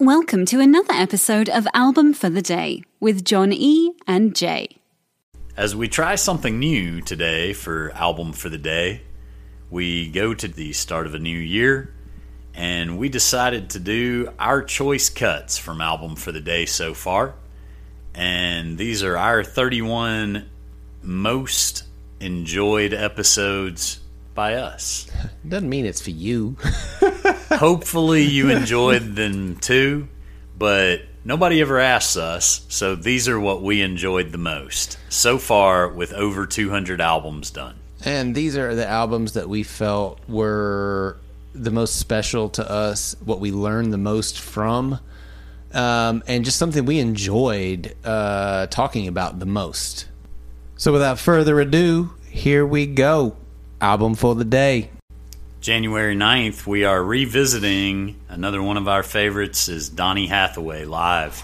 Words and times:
Welcome 0.00 0.46
to 0.46 0.60
another 0.60 0.92
episode 0.92 1.48
of 1.48 1.66
Album 1.74 2.14
for 2.14 2.30
the 2.30 2.40
Day 2.40 2.84
with 3.00 3.24
John 3.24 3.52
E. 3.52 3.94
and 4.06 4.32
Jay. 4.32 4.76
As 5.56 5.74
we 5.74 5.88
try 5.88 6.14
something 6.14 6.60
new 6.60 7.00
today 7.00 7.52
for 7.52 7.90
Album 7.96 8.32
for 8.32 8.48
the 8.48 8.58
Day, 8.58 9.02
we 9.70 10.08
go 10.08 10.34
to 10.34 10.46
the 10.46 10.72
start 10.72 11.08
of 11.08 11.14
a 11.14 11.18
new 11.18 11.36
year 11.36 11.92
and 12.54 12.96
we 12.96 13.08
decided 13.08 13.70
to 13.70 13.80
do 13.80 14.32
our 14.38 14.62
choice 14.62 15.10
cuts 15.10 15.58
from 15.58 15.80
Album 15.80 16.14
for 16.14 16.30
the 16.30 16.40
Day 16.40 16.64
so 16.64 16.94
far. 16.94 17.34
And 18.14 18.78
these 18.78 19.02
are 19.02 19.16
our 19.16 19.42
31 19.42 20.48
most 21.02 21.82
enjoyed 22.20 22.94
episodes 22.94 23.98
by 24.32 24.54
us. 24.54 25.10
Doesn't 25.48 25.68
mean 25.68 25.86
it's 25.86 26.00
for 26.00 26.10
you. 26.10 26.56
Hopefully, 27.50 28.22
you 28.22 28.50
enjoyed 28.50 29.14
them 29.16 29.56
too, 29.56 30.08
but 30.56 31.02
nobody 31.24 31.60
ever 31.60 31.78
asks 31.78 32.16
us, 32.16 32.66
so 32.68 32.94
these 32.94 33.28
are 33.28 33.40
what 33.40 33.62
we 33.62 33.82
enjoyed 33.82 34.32
the 34.32 34.38
most 34.38 34.98
so 35.08 35.38
far 35.38 35.88
with 35.88 36.12
over 36.12 36.46
200 36.46 37.00
albums 37.00 37.50
done. 37.50 37.76
and 38.04 38.34
these 38.34 38.56
are 38.56 38.74
the 38.74 38.86
albums 38.86 39.32
that 39.32 39.48
we 39.48 39.62
felt 39.62 40.20
were 40.28 41.16
the 41.54 41.70
most 41.70 41.96
special 41.98 42.48
to 42.50 42.70
us, 42.70 43.16
what 43.24 43.40
we 43.40 43.50
learned 43.50 43.92
the 43.92 43.98
most 43.98 44.38
from, 44.38 45.00
um, 45.72 46.22
and 46.26 46.44
just 46.44 46.58
something 46.58 46.84
we 46.84 46.98
enjoyed 47.00 47.94
uh, 48.04 48.66
talking 48.66 49.08
about 49.08 49.38
the 49.38 49.46
most. 49.46 50.06
So, 50.76 50.92
without 50.92 51.18
further 51.18 51.58
ado, 51.60 52.14
here 52.30 52.64
we 52.64 52.86
go. 52.86 53.36
Album 53.80 54.14
for 54.14 54.34
the 54.36 54.44
day. 54.44 54.90
January 55.60 56.14
9th, 56.14 56.66
we 56.66 56.84
are 56.84 57.02
revisiting 57.02 58.16
another 58.28 58.62
one 58.62 58.76
of 58.76 58.86
our 58.86 59.02
favorites 59.02 59.68
is 59.68 59.88
Donny 59.88 60.28
Hathaway 60.28 60.84
live. 60.84 61.42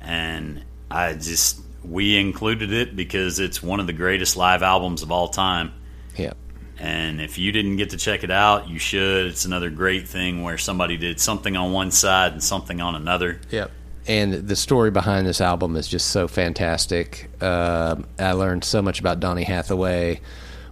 And 0.00 0.62
I 0.90 1.14
just 1.14 1.60
we 1.82 2.18
included 2.18 2.72
it 2.72 2.94
because 2.94 3.40
it's 3.40 3.62
one 3.62 3.80
of 3.80 3.86
the 3.86 3.92
greatest 3.92 4.36
live 4.36 4.62
albums 4.62 5.02
of 5.02 5.10
all 5.10 5.28
time. 5.28 5.72
Yep. 6.16 6.36
And 6.78 7.20
if 7.20 7.38
you 7.38 7.52
didn't 7.52 7.76
get 7.76 7.90
to 7.90 7.96
check 7.96 8.22
it 8.22 8.30
out, 8.30 8.68
you 8.68 8.78
should. 8.78 9.26
It's 9.26 9.44
another 9.44 9.70
great 9.70 10.06
thing 10.06 10.42
where 10.42 10.58
somebody 10.58 10.96
did 10.96 11.18
something 11.18 11.56
on 11.56 11.72
one 11.72 11.90
side 11.90 12.32
and 12.32 12.42
something 12.42 12.80
on 12.80 12.94
another. 12.94 13.40
Yep. 13.50 13.70
And 14.06 14.34
the 14.34 14.56
story 14.56 14.90
behind 14.90 15.26
this 15.26 15.40
album 15.40 15.76
is 15.76 15.88
just 15.88 16.08
so 16.08 16.28
fantastic. 16.28 17.30
Um 17.42 18.06
I 18.18 18.32
learned 18.32 18.64
so 18.64 18.82
much 18.82 19.00
about 19.00 19.20
Donny 19.20 19.44
Hathaway, 19.44 20.20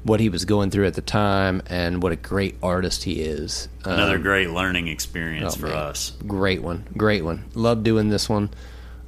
what 0.02 0.20
he 0.20 0.28
was 0.28 0.44
going 0.44 0.70
through 0.70 0.86
at 0.86 0.94
the 0.94 1.02
time, 1.02 1.62
and 1.66 2.02
what 2.02 2.12
a 2.12 2.16
great 2.16 2.56
artist 2.62 3.04
he 3.04 3.20
is. 3.22 3.68
Another 3.84 4.16
Um, 4.16 4.22
great 4.22 4.50
learning 4.50 4.88
experience 4.88 5.54
oh, 5.56 5.60
for 5.60 5.66
man. 5.66 5.76
us. 5.76 6.12
Great 6.26 6.62
one. 6.62 6.86
Great 6.96 7.24
one. 7.24 7.44
Love 7.54 7.82
doing 7.82 8.08
this 8.08 8.28
one. 8.28 8.50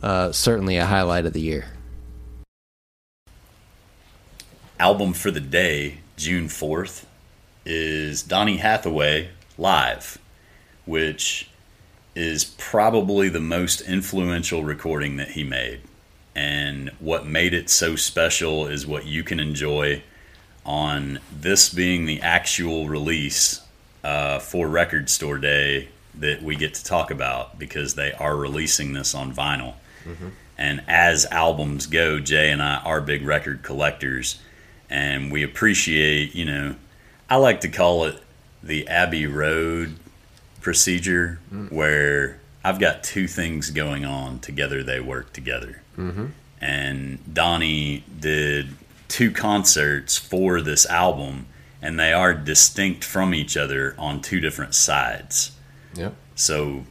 Uh, 0.03 0.33
certainly 0.33 0.77
a 0.77 0.87
highlight 0.87 1.27
of 1.27 1.33
the 1.33 1.41
year. 1.41 1.67
album 4.79 5.13
for 5.13 5.31
the 5.31 5.41
day, 5.41 5.99
June 6.17 6.49
4th, 6.49 7.05
is 7.65 8.21
Donny 8.21 8.57
Hathaway 8.57 9.29
Live, 9.57 10.19
which 10.87 11.49
is 12.17 12.45
probably 12.45 13.29
the 13.29 13.39
most 13.41 13.81
influential 13.83 14.65
recording 14.65 15.17
that 15.19 15.31
he 15.31 15.45
made. 15.45 15.81
And 16.35 16.91
what 16.99 17.25
made 17.27 17.55
it 17.55 17.71
so 17.71 17.95
special 17.95 18.67
is 18.67 18.85
what 18.85 19.07
you 19.07 19.23
can 19.23 19.39
enjoy 19.39 20.03
on 20.65 21.19
this 21.33 21.73
being 21.73 22.07
the 22.07 22.21
actual 22.21 22.89
release 22.89 23.63
uh, 24.05 24.39
for 24.39 24.69
Record 24.69 25.11
Store 25.11 25.39
Day 25.39 25.89
that 26.15 26.43
we 26.43 26.57
get 26.57 26.75
to 26.75 26.85
talk 26.85 27.11
about 27.11 27.59
because 27.59 27.95
they 27.95 28.13
are 28.13 28.37
releasing 28.37 28.93
this 28.93 29.15
on 29.15 29.35
vinyl. 29.35 29.75
Mm-hmm. 30.05 30.29
And 30.59 30.83
as 30.87 31.27
albums 31.27 31.87
go, 31.87 32.21
Jay 32.21 32.51
and 32.51 32.63
I 32.63 32.77
are 32.77 33.01
big 33.01 33.25
record 33.25 33.63
collectors, 33.63 34.41
and 34.91 35.33
we 35.33 35.43
appreciate, 35.43 36.35
you 36.35 36.45
know, 36.45 36.77
I 37.29 37.37
like 37.37 37.63
to 37.63 37.69
call 37.69 38.05
it 38.05 38.23
the 38.63 38.87
Abbey 38.87 39.27
Road 39.27 39.97
procedure, 40.61 41.41
mm. 41.53 41.73
where 41.73 42.41
I've 42.63 42.79
got 42.79 43.03
two 43.03 43.27
things 43.27 43.71
going 43.71 44.05
on 44.05 44.39
together, 44.39 44.83
they 44.83 45.01
work 45.01 45.33
together. 45.33 45.83
Mm-hmm. 45.97 46.27
And 46.61 47.35
Donny 47.35 48.05
did 48.21 48.69
two 49.13 49.31
concerts 49.31 50.17
for 50.17 50.63
this 50.63 50.87
album, 50.87 51.45
and 51.83 52.01
they 52.01 52.15
are 52.15 52.33
distinct 52.33 53.05
from 53.05 53.35
each 53.35 53.59
other 53.59 53.95
on 53.99 54.23
two 54.23 54.41
different 54.41 54.75
sides. 54.75 55.53
Yep. 55.95 56.15
So 56.35 56.85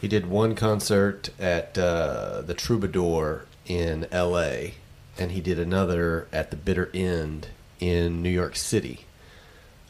He 0.00 0.08
did 0.08 0.26
one 0.26 0.56
concert 0.56 1.30
at 1.38 1.78
uh, 1.78 2.42
the 2.42 2.54
Troubadour 2.54 3.46
in 3.66 4.08
L.A., 4.10 4.74
and 5.16 5.30
he 5.30 5.40
did 5.40 5.60
another 5.60 6.26
at 6.32 6.50
the 6.50 6.56
Bitter 6.56 6.90
End 6.92 7.46
in 7.78 8.20
New 8.20 8.30
York 8.30 8.56
City 8.56 9.04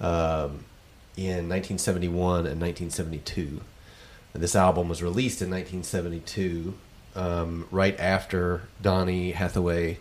um, 0.00 0.66
in 1.16 1.48
1971 1.48 2.46
and 2.46 2.60
1972. 2.60 3.62
And 4.34 4.42
this 4.42 4.54
album 4.54 4.90
was 4.90 5.02
released 5.02 5.40
in 5.40 5.50
1972, 5.50 6.74
um, 7.16 7.66
right 7.70 7.98
after 7.98 8.68
Donny 8.82 9.30
Hathaway 9.30 9.98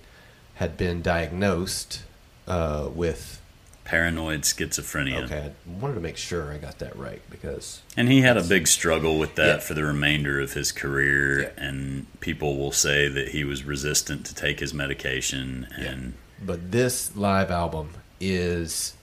had 0.59 0.77
been 0.77 1.01
diagnosed 1.01 2.03
uh, 2.47 2.89
with. 2.93 3.41
paranoid 3.85 4.41
schizophrenia. 4.43 5.23
Okay, 5.23 5.51
I 5.51 5.79
wanted 5.81 5.95
to 5.95 5.99
make 5.99 6.15
sure 6.17 6.51
I 6.53 6.57
got 6.59 6.77
that 6.77 6.95
right 6.95 7.21
because 7.31 7.81
And 7.97 8.07
he 8.07 8.21
had 8.21 8.37
a 8.37 8.43
big 8.43 8.67
struggle 8.67 9.17
with 9.17 9.33
that 9.35 9.45
Yeah. 9.55 9.59
for 9.61 9.73
the 9.73 9.83
remainder 9.83 10.39
of 10.39 10.53
his 10.53 10.71
career, 10.71 11.41
Yeah. 11.41 11.49
and 11.57 12.05
people 12.19 12.55
will 12.57 12.71
say 12.71 13.07
that 13.07 13.29
he 13.29 13.43
was 13.43 13.63
resistant 13.63 14.27
to 14.27 14.35
take 14.35 14.59
his 14.59 14.73
medication. 14.75 15.67
And 15.75 16.13
But 16.45 16.71
this 16.71 17.15
live 17.15 17.49
album 17.49 17.95
is 18.19 18.93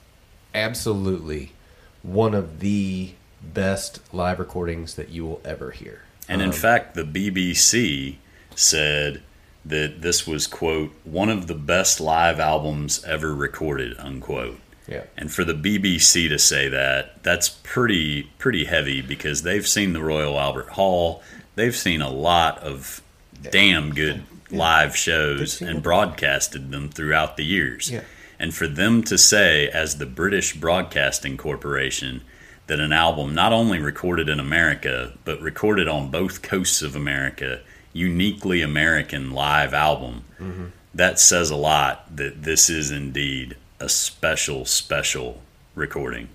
absolutely 0.55 1.51
one 2.01 2.33
of 2.33 2.59
the 2.61 3.11
best 3.41 3.99
live 4.13 4.39
recordings 4.39 4.93
that 4.95 5.09
you 5.09 5.25
will 5.25 5.41
ever 5.43 5.71
hear. 5.71 6.01
and 6.29 6.41
Um, 6.41 6.47
in 6.47 6.51
fact, 6.53 6.93
the 6.95 7.03
BBC 7.03 8.17
said 8.55 9.21
that 9.67 10.01
this 10.01 10.25
was 10.25 10.47
quote 10.47 10.91
one 11.03 11.29
of 11.29 11.47
the 11.47 11.55
best 11.55 11.99
live 11.99 12.39
albums 12.39 13.03
ever 13.03 13.33
recorded 13.33 13.97
unquote. 13.99 14.59
yeah, 14.87 15.03
And 15.17 15.31
for 15.31 15.43
the 15.43 15.53
BBC 15.53 16.29
to 16.29 16.39
say 16.39 16.69
that, 16.69 17.23
that's 17.23 17.49
pretty 17.49 18.23
pretty 18.37 18.65
heavy 18.65 19.01
because 19.01 19.43
they've 19.43 19.67
seen 19.67 19.93
the 19.93 20.03
Royal 20.03 20.39
Albert 20.39 20.69
Hall, 20.69 21.21
they've 21.55 21.75
seen 21.75 22.01
a 22.01 22.09
lot 22.09 22.59
of 22.59 23.01
damn 23.51 23.93
good 23.93 24.23
live 24.49 24.95
shows 24.95 25.61
and 25.61 25.83
broadcasted 25.83 26.71
them 26.71 26.89
throughout 26.89 27.37
the 27.37 27.45
years. 27.45 27.91
Yeah. 27.91 28.01
And 28.39 28.53
for 28.53 28.67
them 28.67 29.03
to 29.03 29.17
say 29.17 29.67
as 29.67 29.97
the 29.97 30.05
British 30.05 30.55
Broadcasting 30.55 31.37
Corporation 31.37 32.21
that 32.67 32.79
an 32.79 32.93
album 32.93 33.33
not 33.33 33.53
only 33.53 33.79
recorded 33.79 34.29
in 34.29 34.39
America 34.39 35.13
but 35.25 35.41
recorded 35.41 35.87
on 35.87 36.11
both 36.11 36.41
coasts 36.41 36.81
of 36.81 36.95
America, 36.95 37.61
uniquely 37.97 38.61
American 38.61 39.31
live 39.31 39.73
album, 39.73 40.23
that 40.93 41.19
says 41.19 41.49
a 41.49 41.55
lot 41.55 42.15
that 42.15 42.43
this 42.43 42.69
is 42.69 42.91
indeed 42.91 43.55
a 43.79 43.89
special, 43.89 44.65
special 44.65 45.41
recording. 45.75 46.29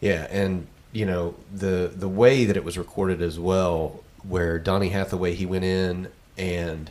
yeah, 0.00 0.26
and 0.30 0.66
you 0.92 1.04
know 1.06 1.34
the 1.52 1.90
the 1.94 2.08
way 2.08 2.44
that 2.44 2.56
it 2.56 2.64
was 2.64 2.76
recorded 2.78 3.20
as 3.20 3.38
well, 3.38 4.02
where 4.22 4.58
Donny 4.58 4.90
Hathaway 4.90 5.34
he 5.34 5.46
went 5.46 5.64
in 5.64 6.08
and 6.38 6.90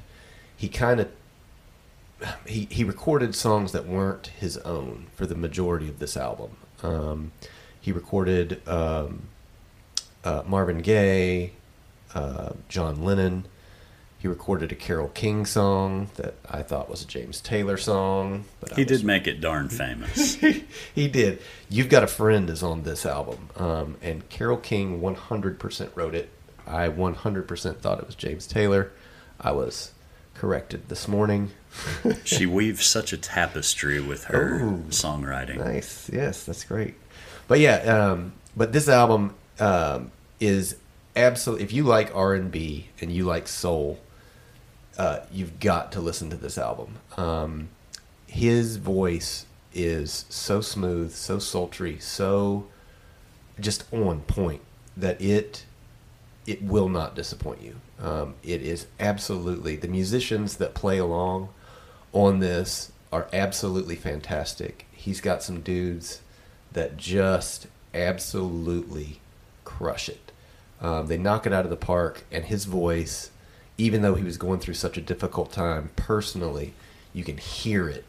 he 0.56 0.68
kind 0.68 1.00
of 1.00 1.08
he 2.46 2.68
he 2.72 2.84
recorded 2.84 3.36
songs 3.36 3.72
that 3.72 3.86
weren't 3.86 4.28
his 4.28 4.58
own 4.60 5.08
for 5.16 5.26
the 5.26 5.36
majority 5.36 5.88
of 5.90 6.00
this 6.00 6.16
album. 6.18 6.52
Um, 6.84 7.32
he 7.80 7.92
recorded 7.92 8.62
um, 8.68 9.24
uh, 10.24 10.44
Marvin 10.48 10.80
Gaye, 10.80 11.52
uh, 12.14 12.52
John 12.70 13.04
Lennon. 13.04 13.46
He 14.26 14.30
recorded 14.30 14.72
a 14.72 14.76
Carole 14.76 15.10
King 15.10 15.46
song 15.46 16.10
that 16.16 16.34
I 16.50 16.64
thought 16.64 16.90
was 16.90 17.04
a 17.04 17.06
James 17.06 17.40
Taylor 17.40 17.78
song. 17.78 18.46
But 18.60 18.72
I 18.72 18.76
He 18.78 18.82
was- 18.82 19.02
did 19.02 19.06
make 19.06 19.28
it 19.28 19.40
darn 19.40 19.70
famous. 19.70 20.34
he 20.96 21.08
did. 21.08 21.44
You've 21.70 21.90
Got 21.90 22.02
a 22.02 22.08
Friend 22.08 22.50
is 22.50 22.64
on 22.64 22.82
this 22.82 23.06
album. 23.06 23.50
Um, 23.56 23.98
and 24.02 24.28
Carole 24.30 24.58
King 24.58 25.00
100% 25.00 25.90
wrote 25.94 26.16
it. 26.16 26.30
I 26.66 26.88
100% 26.90 27.78
thought 27.78 28.00
it 28.00 28.08
was 28.08 28.16
James 28.16 28.48
Taylor. 28.48 28.92
I 29.40 29.52
was 29.52 29.92
corrected 30.34 30.90
this 30.90 31.08
morning. 31.08 31.52
she 32.24 32.48
weaves 32.48 32.84
such 32.84 33.14
a 33.14 33.18
tapestry 33.18 34.00
with 34.02 34.24
her 34.24 34.56
Ooh. 34.56 34.86
songwriting. 34.90 35.58
Nice. 35.58 36.10
Yes, 36.12 36.46
that's 36.46 36.64
great. 36.64 36.96
But 37.48 37.60
yeah, 37.60 37.76
um, 37.76 38.34
but 38.58 38.74
this 38.74 38.90
album 38.90 39.36
um, 39.60 40.10
is 40.40 40.78
absolutely. 41.16 41.64
If 41.64 41.74
you 41.74 41.84
like 41.84 42.10
R 42.16 42.34
and 42.34 42.50
B 42.50 42.88
and 43.00 43.12
you 43.12 43.26
like 43.26 43.48
soul, 43.48 44.00
uh, 44.98 45.20
you've 45.32 45.60
got 45.60 45.92
to 45.94 46.02
listen 46.02 46.30
to 46.30 46.38
this 46.38 46.58
album. 46.58 46.96
Um, 47.18 47.70
his 48.28 48.78
voice 48.78 49.46
is 49.74 50.26
so 50.30 50.62
smooth, 50.62 51.12
so 51.12 51.40
sultry, 51.40 52.00
so 52.00 52.68
just 53.60 53.92
on 53.94 54.22
point 54.22 54.62
that 54.98 55.22
it 55.22 55.66
it 56.46 56.62
will 56.62 56.90
not 56.90 57.16
disappoint 57.16 57.62
you. 57.62 57.76
Um, 58.00 58.36
it 58.44 58.62
is 58.62 58.86
absolutely 59.00 59.76
the 59.76 59.88
musicians 59.88 60.58
that 60.58 60.76
play 60.76 61.00
along 61.00 61.50
on 62.14 62.40
this 62.40 62.92
are 63.12 63.28
absolutely 63.34 63.96
fantastic. 63.96 64.86
He's 64.92 65.22
got 65.22 65.42
some 65.42 65.62
dudes 65.62 66.22
that 66.72 66.98
just 66.98 67.68
absolutely 67.94 69.20
crush 69.64 70.10
it. 70.10 70.32
Um, 70.82 71.08
they 71.08 71.18
knock 71.18 71.48
it 71.48 71.54
out 71.54 71.64
of 71.64 71.72
the 71.72 71.78
park, 71.78 72.26
and 72.32 72.46
his 72.46 72.66
voice, 72.66 73.32
even 73.78 74.02
though 74.02 74.16
he 74.16 74.24
was 74.24 74.38
going 74.38 74.60
through 74.60 74.74
such 74.76 74.98
a 74.98 75.02
difficult 75.02 75.52
time 75.52 75.90
personally, 75.96 76.74
you 77.14 77.24
can 77.24 77.38
hear 77.38 77.90
it, 77.90 78.06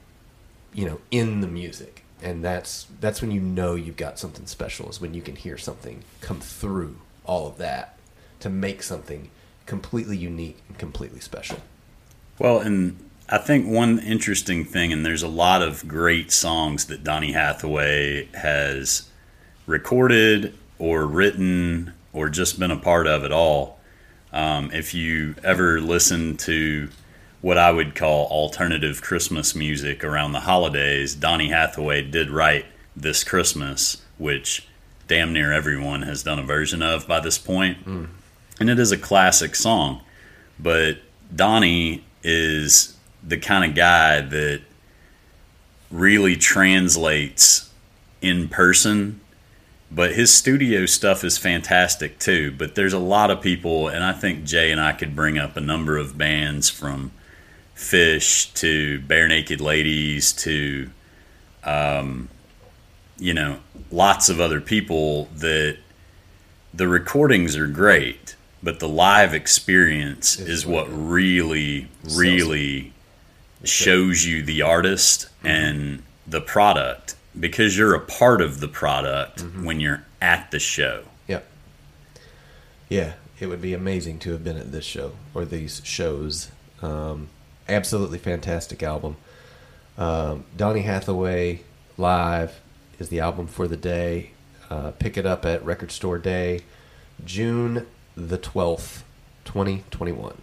you 0.72 0.86
know, 0.86 1.00
in 1.10 1.40
the 1.40 1.46
music, 1.46 2.04
and 2.22 2.44
that's 2.44 2.86
that's 3.00 3.20
when 3.20 3.30
you 3.30 3.40
know 3.40 3.74
you've 3.74 3.96
got 3.96 4.18
something 4.18 4.46
special. 4.46 4.88
Is 4.88 5.00
when 5.00 5.14
you 5.14 5.22
can 5.22 5.36
hear 5.36 5.58
something 5.58 6.02
come 6.20 6.40
through 6.40 6.96
all 7.24 7.46
of 7.46 7.58
that 7.58 7.98
to 8.40 8.48
make 8.48 8.82
something 8.82 9.30
completely 9.66 10.16
unique 10.16 10.62
and 10.68 10.78
completely 10.78 11.20
special. 11.20 11.58
Well, 12.38 12.60
and 12.60 12.98
I 13.28 13.38
think 13.38 13.66
one 13.66 13.98
interesting 13.98 14.64
thing, 14.64 14.92
and 14.92 15.04
there's 15.04 15.22
a 15.22 15.28
lot 15.28 15.62
of 15.62 15.88
great 15.88 16.30
songs 16.30 16.86
that 16.86 17.02
Donny 17.02 17.32
Hathaway 17.32 18.26
has 18.34 19.08
recorded 19.66 20.54
or 20.78 21.06
written 21.06 21.92
or 22.12 22.28
just 22.28 22.58
been 22.58 22.70
a 22.70 22.76
part 22.76 23.06
of 23.06 23.24
at 23.24 23.32
all. 23.32 23.75
Um, 24.36 24.70
if 24.70 24.92
you 24.92 25.34
ever 25.42 25.80
listen 25.80 26.36
to 26.38 26.90
what 27.40 27.56
I 27.56 27.70
would 27.70 27.94
call 27.94 28.26
alternative 28.26 29.00
Christmas 29.00 29.54
music 29.54 30.04
around 30.04 30.32
the 30.32 30.40
holidays, 30.40 31.14
Donny 31.14 31.48
Hathaway 31.48 32.02
did 32.02 32.28
write 32.28 32.66
This 32.94 33.24
Christmas, 33.24 34.02
which 34.18 34.68
damn 35.08 35.32
near 35.32 35.54
everyone 35.54 36.02
has 36.02 36.22
done 36.22 36.38
a 36.38 36.42
version 36.42 36.82
of 36.82 37.08
by 37.08 37.18
this 37.18 37.38
point. 37.38 37.82
Mm. 37.86 38.08
And 38.60 38.68
it 38.68 38.78
is 38.78 38.92
a 38.92 38.98
classic 38.98 39.54
song. 39.54 40.02
But 40.58 40.98
Donny 41.34 42.04
is 42.22 42.94
the 43.26 43.38
kind 43.38 43.64
of 43.64 43.74
guy 43.74 44.20
that 44.20 44.60
really 45.90 46.36
translates 46.36 47.72
in 48.20 48.48
person 48.48 49.18
but 49.90 50.14
his 50.14 50.34
studio 50.34 50.86
stuff 50.86 51.22
is 51.24 51.38
fantastic 51.38 52.18
too. 52.18 52.52
But 52.52 52.74
there's 52.74 52.92
a 52.92 52.98
lot 52.98 53.30
of 53.30 53.40
people 53.40 53.88
and 53.88 54.02
i 54.04 54.12
think 54.12 54.44
jay 54.44 54.70
and 54.70 54.80
i 54.80 54.92
could 54.92 55.14
bring 55.14 55.38
up 55.38 55.56
a 55.56 55.60
number 55.60 55.96
of 55.96 56.18
bands 56.18 56.68
from 56.68 57.10
Phish 57.76 58.54
to 58.54 59.00
Barenaked 59.00 59.60
Ladies 59.60 60.32
to 60.32 60.90
um, 61.62 62.28
you 63.18 63.34
know 63.34 63.58
lots 63.90 64.28
of 64.28 64.40
other 64.40 64.60
people 64.60 65.26
that 65.36 65.78
the 66.72 66.88
recordings 66.88 67.56
are 67.56 67.66
great 67.66 68.34
but 68.62 68.80
the 68.80 68.88
live 68.88 69.34
experience 69.34 70.38
it's 70.38 70.48
is 70.48 70.66
what 70.66 70.86
really 70.90 71.88
really 72.14 72.92
shows 73.64 74.24
you 74.24 74.42
the 74.42 74.62
artist 74.62 75.28
mm-hmm. 75.38 75.46
and 75.46 76.02
the 76.26 76.40
product 76.40 77.14
because 77.38 77.76
you're 77.76 77.94
a 77.94 78.00
part 78.00 78.40
of 78.40 78.60
the 78.60 78.68
product 78.68 79.42
mm-hmm. 79.42 79.64
when 79.64 79.80
you're 79.80 80.04
at 80.20 80.50
the 80.50 80.58
show. 80.58 81.04
Yep. 81.28 81.46
Yeah, 82.88 83.12
it 83.40 83.46
would 83.46 83.60
be 83.60 83.74
amazing 83.74 84.18
to 84.20 84.32
have 84.32 84.44
been 84.44 84.56
at 84.56 84.72
this 84.72 84.84
show 84.84 85.12
or 85.34 85.44
these 85.44 85.82
shows. 85.84 86.50
Um, 86.82 87.28
absolutely 87.68 88.18
fantastic 88.18 88.82
album. 88.82 89.16
Um, 89.98 90.44
Donny 90.56 90.82
Hathaway 90.82 91.60
live 91.96 92.60
is 92.98 93.08
the 93.08 93.20
album 93.20 93.46
for 93.46 93.66
the 93.66 93.76
day. 93.76 94.30
Uh, 94.68 94.90
pick 94.92 95.16
it 95.16 95.26
up 95.26 95.44
at 95.44 95.64
Record 95.64 95.92
Store 95.92 96.18
Day, 96.18 96.60
June 97.24 97.86
the 98.16 98.38
twelfth, 98.38 99.04
twenty 99.44 99.84
twenty 99.90 100.12
one. 100.12 100.42